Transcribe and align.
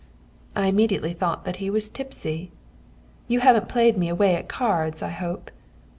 "I 0.55 0.65
immediately 0.65 1.13
thought 1.13 1.45
that 1.45 1.57
he 1.57 1.69
was 1.69 1.87
tipsy. 1.87 2.49
"'You 3.27 3.39
haven't 3.41 3.69
played 3.69 3.99
me 3.99 4.09
away 4.09 4.33
at 4.35 4.47
cards, 4.47 5.03
I 5.03 5.11
hope?' 5.11 5.51